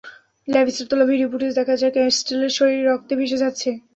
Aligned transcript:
ল্যাভিসের 0.47 0.87
তোলা 0.89 1.05
ভিডিও 1.11 1.31
ফুটেজে 1.31 1.57
দেখা 1.59 1.75
যায়, 1.81 1.93
ক্যাস্টিলের 1.95 2.51
শরীর 2.57 2.81
রক্তে 2.89 3.13
ভেসে 3.19 3.41
যাচ্ছে। 3.43 3.69